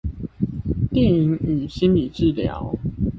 [0.91, 2.75] 電影與心理治療